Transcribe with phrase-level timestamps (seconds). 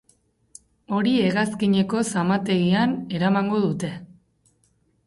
[0.99, 3.95] Hori hegazkineko zamategian eramango dute.